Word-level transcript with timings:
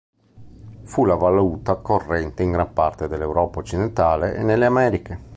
Fu 0.81 1.05
la 1.05 1.13
valuta 1.13 1.75
corrente 1.75 2.41
in 2.41 2.49
gran 2.49 2.73
parte 2.73 3.07
dell'Europa 3.07 3.59
occidentale 3.59 4.33
e 4.33 4.41
nelle 4.41 4.65
Americhe. 4.65 5.19